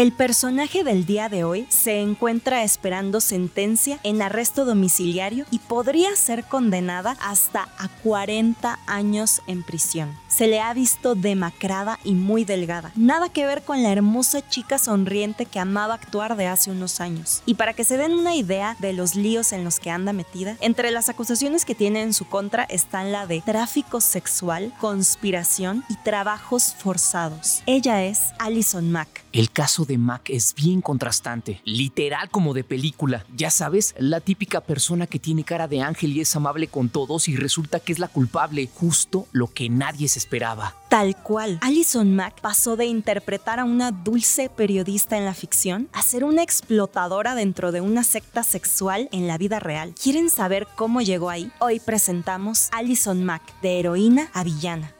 [0.00, 6.16] El personaje del día de hoy se encuentra esperando sentencia en arresto domiciliario y podría
[6.16, 10.16] ser condenada hasta a 40 años en prisión.
[10.30, 12.92] Se le ha visto demacrada y muy delgada.
[12.94, 17.42] Nada que ver con la hermosa chica sonriente que amaba actuar de hace unos años.
[17.46, 20.56] Y para que se den una idea de los líos en los que anda metida,
[20.60, 25.96] entre las acusaciones que tiene en su contra están la de tráfico sexual, conspiración y
[25.96, 27.62] trabajos forzados.
[27.66, 29.24] Ella es Alison Mack.
[29.32, 33.24] El caso de Mac es bien contrastante, literal como de película.
[33.36, 37.28] Ya sabes, la típica persona que tiene cara de ángel y es amable con todos
[37.28, 40.74] y resulta que es la culpable, justo lo que nadie se esperaba.
[40.88, 46.02] Tal cual, Alison Mack pasó de interpretar a una dulce periodista en la ficción a
[46.02, 49.94] ser una explotadora dentro de una secta sexual en la vida real.
[50.00, 51.50] ¿Quieren saber cómo llegó ahí?
[51.58, 54.94] Hoy presentamos Alison Mack, de heroína a villana.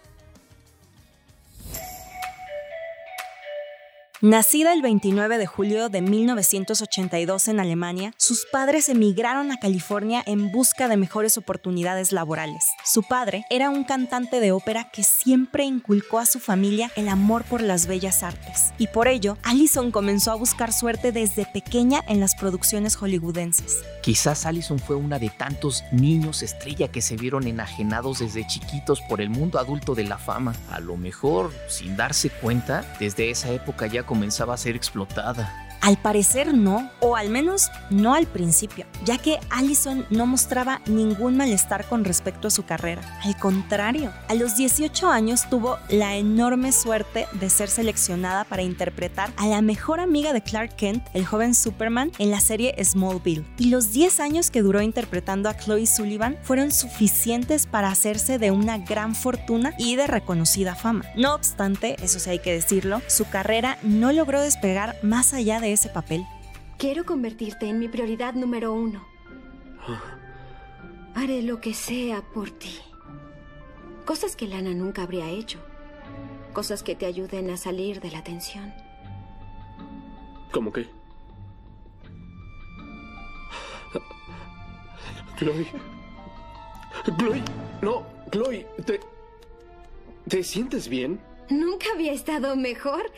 [4.23, 10.53] Nacida el 29 de julio de 1982 en Alemania, sus padres emigraron a California en
[10.53, 12.67] busca de mejores oportunidades laborales.
[12.85, 17.45] Su padre era un cantante de ópera que siempre inculcó a su familia el amor
[17.45, 22.21] por las bellas artes, y por ello, Allison comenzó a buscar suerte desde pequeña en
[22.21, 23.79] las producciones hollywoodenses.
[24.03, 29.23] Quizás Allison fue una de tantos niños estrella que se vieron enajenados desde chiquitos por
[29.23, 30.55] el mundo adulto de la fama.
[30.71, 35.70] A lo mejor, sin darse cuenta, desde esa época ya comenzaba a ser explotada.
[35.81, 41.37] Al parecer no, o al menos no al principio, ya que Allison no mostraba ningún
[41.39, 43.03] malestar con respecto a su carrera.
[43.25, 49.31] Al contrario, a los 18 años tuvo la enorme suerte de ser seleccionada para interpretar
[49.37, 53.47] a la mejor amiga de Clark Kent, el joven Superman, en la serie Smallville.
[53.57, 58.51] Y los 10 años que duró interpretando a Chloe Sullivan fueron suficientes para hacerse de
[58.51, 61.05] una gran fortuna y de reconocida fama.
[61.17, 65.70] No obstante, eso sí hay que decirlo, su carrera no logró despegar más allá de
[65.73, 66.25] ese papel.
[66.79, 69.05] Quiero convertirte en mi prioridad número uno.
[71.15, 72.79] Haré lo que sea por ti.
[74.05, 75.59] Cosas que Lana nunca habría hecho.
[76.53, 78.73] Cosas que te ayuden a salir de la tensión.
[80.53, 80.89] ¿Cómo qué?
[85.39, 85.67] Chloe.
[87.17, 87.43] Chloe.
[87.83, 88.67] No, Chloe.
[88.85, 89.01] ¿Te.
[90.29, 91.21] ¿Te sientes bien?
[91.49, 93.11] Nunca había estado mejor.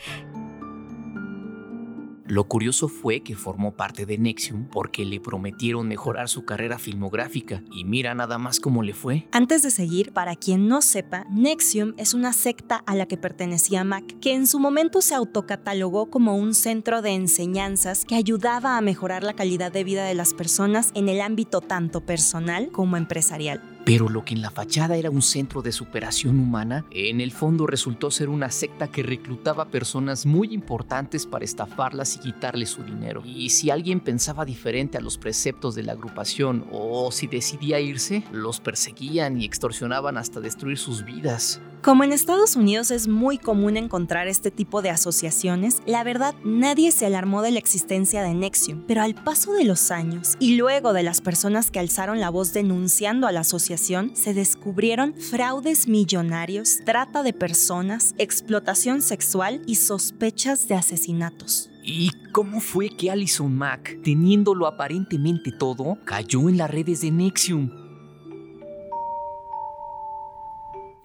[2.33, 7.61] Lo curioso fue que formó parte de Nexium porque le prometieron mejorar su carrera filmográfica
[7.71, 9.27] y mira nada más cómo le fue.
[9.31, 13.83] Antes de seguir, para quien no sepa, Nexium es una secta a la que pertenecía
[13.83, 18.81] Mac, que en su momento se autocatalogó como un centro de enseñanzas que ayudaba a
[18.81, 23.61] mejorar la calidad de vida de las personas en el ámbito tanto personal como empresarial.
[23.85, 27.67] Pero lo que en la fachada era un centro de superación humana, en el fondo
[27.67, 33.23] resultó ser una secta que reclutaba personas muy importantes para estafarlas y quitarles su dinero.
[33.25, 38.23] Y si alguien pensaba diferente a los preceptos de la agrupación o si decidía irse,
[38.31, 41.59] los perseguían y extorsionaban hasta destruir sus vidas.
[41.83, 46.93] Como en Estados Unidos es muy común encontrar este tipo de asociaciones, la verdad nadie
[46.93, 50.93] se alarmó de la existencia de Nexium, pero al paso de los años y luego
[50.93, 56.79] de las personas que alzaron la voz denunciando a la asociación, se descubrieron fraudes millonarios,
[56.85, 61.69] trata de personas, explotación sexual y sospechas de asesinatos.
[61.83, 67.82] ¿Y cómo fue que Alison Mack, teniéndolo aparentemente todo, cayó en las redes de Nexium?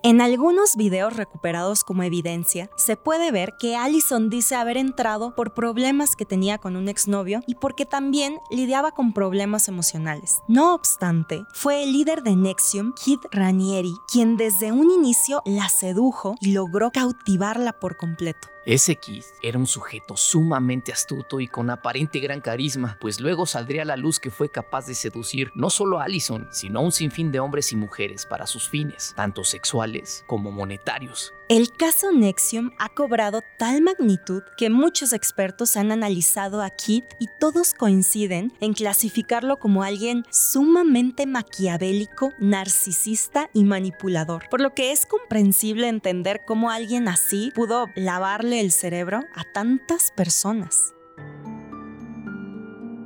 [0.04, 5.54] En algunos videos recuperados como evidencia, se puede ver que Allison dice haber entrado por
[5.54, 10.38] problemas que tenía con un exnovio y porque también lidiaba con problemas emocionales.
[10.46, 16.36] No obstante, fue el líder de Nexium, Kid Ranieri, quien desde un inicio la sedujo
[16.40, 18.46] y logró cautivarla por completo.
[18.68, 23.80] Ese Kid era un sujeto sumamente astuto y con aparente gran carisma, pues luego saldría
[23.80, 26.92] a la luz que fue capaz de seducir no solo a Allison, sino a un
[26.92, 31.32] sinfín de hombres y mujeres para sus fines, tanto sexuales como monetarios.
[31.48, 37.26] El caso Nexium ha cobrado tal magnitud que muchos expertos han analizado a Kid y
[37.40, 45.06] todos coinciden en clasificarlo como alguien sumamente maquiavélico, narcisista y manipulador, por lo que es
[45.06, 50.92] comprensible entender cómo alguien así pudo lavarle el cerebro a tantas personas.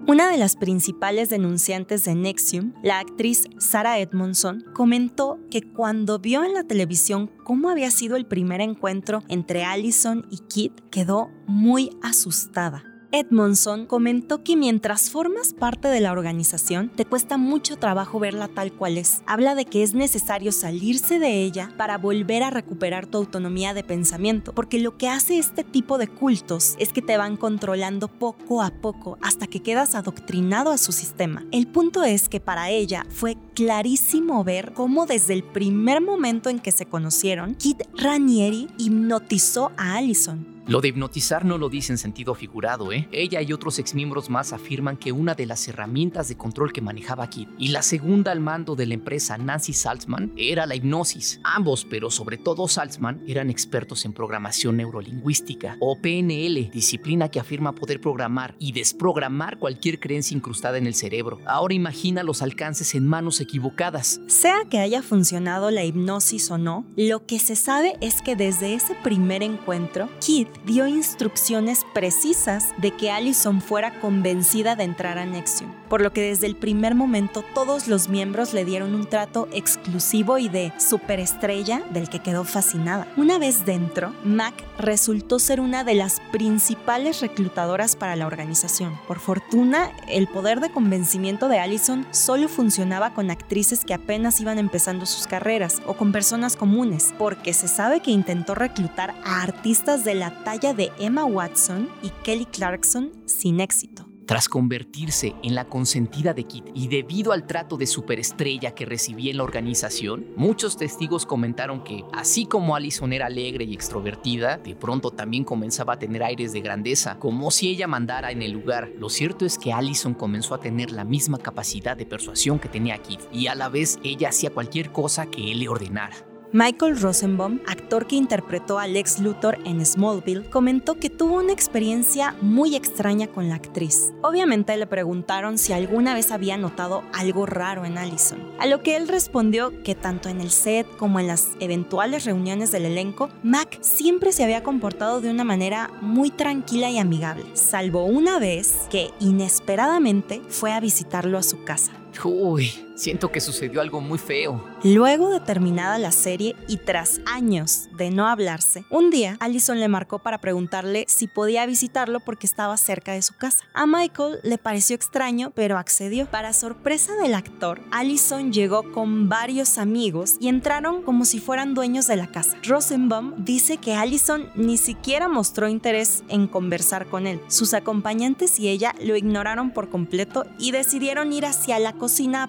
[0.05, 6.43] Una de las principales denunciantes de Nexium, la actriz Sarah Edmondson, comentó que cuando vio
[6.43, 11.91] en la televisión cómo había sido el primer encuentro entre Allison y Kit, quedó muy
[12.03, 12.92] asustada.
[13.13, 18.73] Edmondson comentó que mientras formas parte de la organización, te cuesta mucho trabajo verla tal
[18.73, 19.23] cual es.
[19.27, 23.85] Habla de que es necesario salirse de ella para volver a recuperar tu autonomía de
[23.85, 28.63] pensamiento, porque lo que hace este tipo de cultos es que te van controlando poco
[28.63, 31.45] a poco hasta que quedas adoctrinado a su sistema.
[31.53, 36.61] El punto es que para ella fue clarísimo ver cómo desde el primer momento en
[36.61, 40.52] que se conocieron, Kit Ranieri hipnotizó a Allison.
[40.67, 43.09] Lo de hipnotizar no lo dice en sentido figurado, ¿eh?
[43.11, 47.29] Ella y otros exmiembros más afirman que una de las herramientas de control que manejaba
[47.29, 51.41] Kid y la segunda al mando de la empresa Nancy Salzman era la hipnosis.
[51.43, 57.75] Ambos, pero sobre todo Salzman, eran expertos en programación neurolingüística o PNL, disciplina que afirma
[57.75, 61.41] poder programar y desprogramar cualquier creencia incrustada en el cerebro.
[61.45, 64.21] Ahora imagina los alcances en manos equivocadas.
[64.29, 68.75] Sea que haya funcionado la hipnosis o no, lo que se sabe es que desde
[68.75, 75.27] ese primer encuentro, Kid dio instrucciones precisas de que Allison fuera convencida de entrar a
[75.27, 79.49] Nexium, por lo que desde el primer momento todos los miembros le dieron un trato
[79.53, 83.09] exclusivo y de superestrella del que quedó fascinada.
[83.17, 88.99] Una vez dentro, Mac resultó ser una de las principales reclutadoras para la organización.
[89.09, 94.59] Por fortuna, el poder de convencimiento de Allison solo funcionaba con actrices que apenas iban
[94.59, 100.05] empezando sus carreras o con personas comunes, porque se sabe que intentó reclutar a artistas
[100.05, 104.07] de la talla de Emma Watson y Kelly Clarkson sin éxito.
[104.27, 109.31] Tras convertirse en la consentida de Kit y debido al trato de superestrella que recibía
[109.31, 114.77] en la organización, muchos testigos comentaron que, así como Allison era alegre y extrovertida, de
[114.77, 118.93] pronto también comenzaba a tener aires de grandeza, como si ella mandara en el lugar.
[118.97, 122.99] Lo cierto es que Allison comenzó a tener la misma capacidad de persuasión que tenía
[122.99, 126.32] Kit, y a la vez ella hacía cualquier cosa que él le ordenara.
[126.55, 132.37] Michael Rosenbaum, actor que interpretó a Lex Luthor en Smallville, comentó que tuvo una experiencia
[132.43, 134.13] muy extraña con la actriz.
[134.21, 138.97] Obviamente le preguntaron si alguna vez había notado algo raro en Allison, a lo que
[138.97, 143.79] él respondió que tanto en el set como en las eventuales reuniones del elenco, Mac
[143.81, 149.11] siempre se había comportado de una manera muy tranquila y amigable, salvo una vez que
[149.21, 151.93] inesperadamente fue a visitarlo a su casa.
[152.25, 154.65] Uy, siento que sucedió algo muy feo.
[154.85, 159.89] Luego de terminada la serie y tras años de no hablarse, un día Allison le
[159.89, 163.65] marcó para preguntarle si podía visitarlo porque estaba cerca de su casa.
[163.75, 166.27] A Michael le pareció extraño, pero accedió.
[166.27, 172.07] Para sorpresa del actor, Allison llegó con varios amigos y entraron como si fueran dueños
[172.07, 172.57] de la casa.
[172.63, 177.41] Rosenbaum dice que Allison ni siquiera mostró interés en conversar con él.
[177.49, 182.47] Sus acompañantes y ella lo ignoraron por completo y decidieron ir hacia la cocina a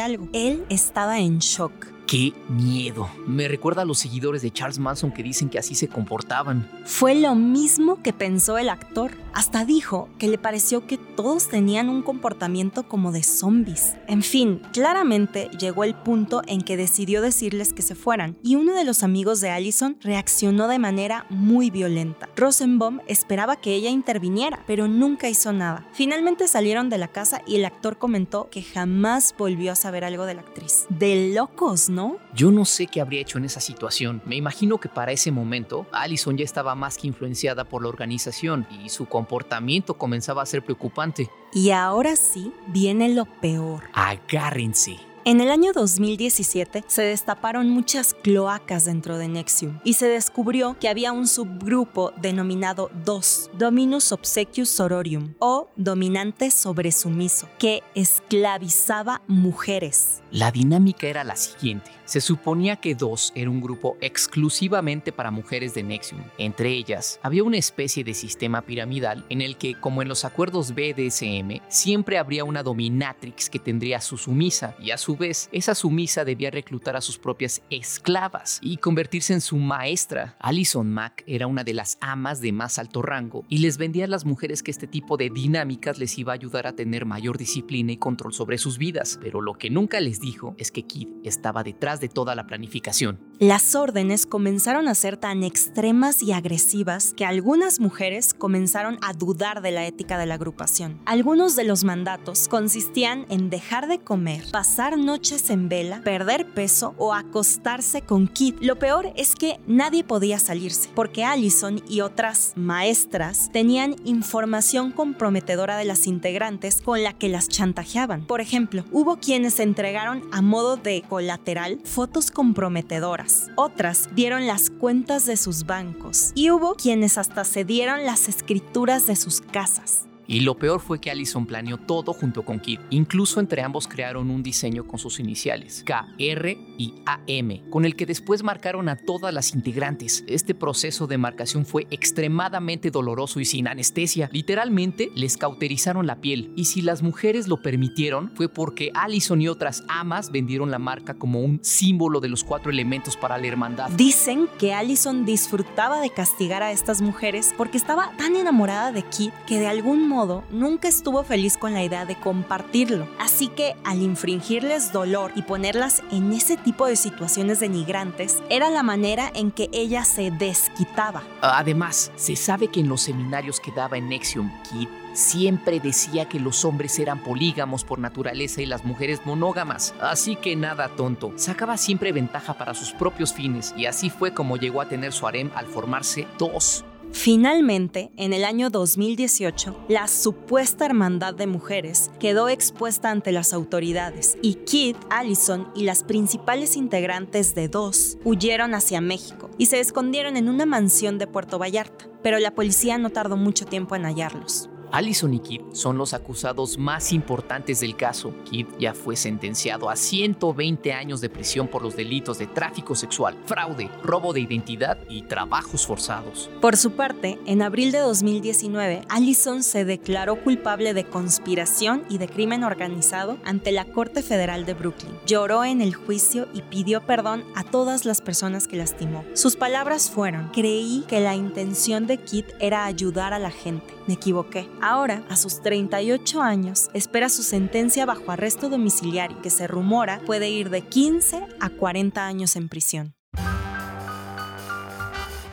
[0.00, 0.28] algo.
[0.32, 1.72] Él estaba en shock.
[2.06, 3.08] ¡Qué miedo!
[3.26, 6.68] Me recuerda a los seguidores de Charles Manson que dicen que así se comportaban.
[6.84, 9.12] Fue lo mismo que pensó el actor.
[9.32, 13.94] Hasta dijo que le pareció que todos tenían un comportamiento como de zombies.
[14.08, 18.74] En fin, claramente llegó el punto en que decidió decirles que se fueran y uno
[18.74, 22.28] de los amigos de Allison reaccionó de manera muy violenta.
[22.36, 25.86] Rosenbaum esperaba que ella interviniera, pero nunca hizo nada.
[25.92, 30.26] Finalmente salieron de la casa y el actor comentó que jamás volvió a saber algo
[30.26, 30.86] de la actriz.
[30.88, 32.16] De locos, ¿no?
[32.34, 34.22] Yo no sé qué habría hecho en esa situación.
[34.24, 38.66] Me imagino que para ese momento Allison ya estaba más que influenciada por la organización
[38.84, 41.30] y su comportamiento comenzaba a ser preocupante.
[41.52, 43.90] Y ahora sí viene lo peor.
[43.92, 45.09] Agárrense.
[45.26, 50.88] En el año 2017 se destaparon muchas cloacas dentro de Nexium y se descubrió que
[50.88, 60.22] había un subgrupo denominado DOS, Dominus Obsequius Sororium, o dominante sobre sumiso, que esclavizaba mujeres.
[60.30, 61.90] La dinámica era la siguiente.
[62.06, 66.22] Se suponía que DOS era un grupo exclusivamente para mujeres de Nexium.
[66.38, 70.74] Entre ellas, había una especie de sistema piramidal en el que, como en los acuerdos
[70.74, 75.74] BDSM, siempre habría una dominatrix que tendría a su sumisa y a su vez, esa
[75.74, 80.36] sumisa debía reclutar a sus propias esclavas y convertirse en su maestra.
[80.40, 84.08] Alison Mack era una de las amas de más alto rango y les vendía a
[84.08, 87.92] las mujeres que este tipo de dinámicas les iba a ayudar a tener mayor disciplina
[87.92, 91.62] y control sobre sus vidas, pero lo que nunca les dijo es que Kid estaba
[91.62, 93.20] detrás de toda la planificación.
[93.38, 99.62] Las órdenes comenzaron a ser tan extremas y agresivas que algunas mujeres comenzaron a dudar
[99.62, 101.00] de la ética de la agrupación.
[101.06, 106.94] Algunos de los mandatos consistían en dejar de comer, pasar noches en vela, perder peso
[106.98, 108.56] o acostarse con Kid.
[108.60, 115.76] Lo peor es que nadie podía salirse, porque Allison y otras maestras tenían información comprometedora
[115.76, 118.26] de las integrantes con la que las chantajeaban.
[118.26, 125.26] Por ejemplo, hubo quienes entregaron a modo de colateral fotos comprometedoras, otras dieron las cuentas
[125.26, 130.09] de sus bancos y hubo quienes hasta se dieron las escrituras de sus casas.
[130.30, 132.78] Y lo peor fue que Allison planeó todo junto con Kid.
[132.90, 137.96] Incluso entre ambos crearon un diseño con sus iniciales, K, R y AM, con el
[137.96, 140.22] que después marcaron a todas las integrantes.
[140.28, 144.30] Este proceso de marcación fue extremadamente doloroso y sin anestesia.
[144.32, 146.52] Literalmente les cauterizaron la piel.
[146.54, 151.14] Y si las mujeres lo permitieron, fue porque Allison y otras amas vendieron la marca
[151.14, 153.90] como un símbolo de los cuatro elementos para la hermandad.
[153.96, 159.32] Dicen que Allison disfrutaba de castigar a estas mujeres porque estaba tan enamorada de Kid
[159.48, 160.19] que de algún modo
[160.50, 163.08] nunca estuvo feliz con la idea de compartirlo.
[163.18, 168.82] Así que al infringirles dolor y ponerlas en ese tipo de situaciones denigrantes, era la
[168.82, 171.22] manera en que ella se desquitaba.
[171.40, 176.38] Además, se sabe que en los seminarios que daba en Nexium, Kid siempre decía que
[176.38, 179.94] los hombres eran polígamos por naturaleza y las mujeres monógamas.
[180.00, 184.56] Así que nada tonto, sacaba siempre ventaja para sus propios fines y así fue como
[184.56, 190.86] llegó a tener su harem al formarse dos Finalmente, en el año 2018, la supuesta
[190.86, 197.54] hermandad de mujeres quedó expuesta ante las autoridades y Kid, Allison y las principales integrantes
[197.54, 202.38] de DOS huyeron hacia México y se escondieron en una mansión de Puerto Vallarta, pero
[202.38, 204.70] la policía no tardó mucho tiempo en hallarlos.
[204.92, 208.34] Allison y Kid son los acusados más importantes del caso.
[208.44, 213.36] Kid ya fue sentenciado a 120 años de prisión por los delitos de tráfico sexual,
[213.46, 216.50] fraude, robo de identidad y trabajos forzados.
[216.60, 222.28] Por su parte, en abril de 2019, Allison se declaró culpable de conspiración y de
[222.28, 225.12] crimen organizado ante la Corte Federal de Brooklyn.
[225.26, 229.24] Lloró en el juicio y pidió perdón a todas las personas que lastimó.
[229.34, 233.94] Sus palabras fueron, creí que la intención de Kid era ayudar a la gente.
[234.06, 234.68] Me equivoqué.
[234.82, 240.48] Ahora, a sus 38 años, espera su sentencia bajo arresto domiciliario, que se rumora puede
[240.48, 243.14] ir de 15 a 40 años en prisión.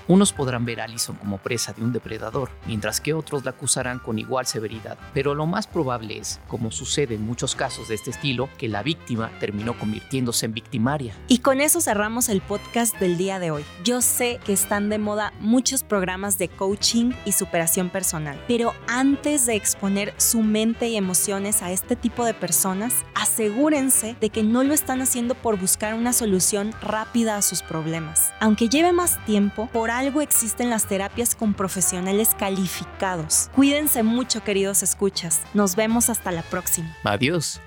[0.09, 3.99] Unos podrán ver a Allison como presa de un depredador, mientras que otros la acusarán
[3.99, 4.97] con igual severidad.
[5.13, 8.83] Pero lo más probable es, como sucede en muchos casos de este estilo, que la
[8.83, 11.13] víctima terminó convirtiéndose en victimaria.
[11.27, 13.65] Y con eso cerramos el podcast del día de hoy.
[13.83, 19.45] Yo sé que están de moda muchos programas de coaching y superación personal, pero antes
[19.45, 24.63] de exponer su mente y emociones a este tipo de personas, asegúrense de que no
[24.63, 28.31] lo están haciendo por buscar una solución rápida a sus problemas.
[28.39, 33.49] Aunque lleve más tiempo, por algo existen las terapias con profesionales calificados.
[33.55, 35.41] Cuídense mucho, queridos escuchas.
[35.53, 36.95] Nos vemos hasta la próxima.
[37.03, 37.59] Adiós.